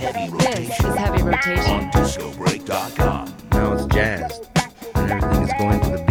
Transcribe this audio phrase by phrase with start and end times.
[0.00, 1.74] Heavy This is Heavy Rotation.
[1.74, 3.34] on DiscoBreak.com.
[3.52, 4.40] Now it's jazz,
[4.94, 6.09] and everything is going to the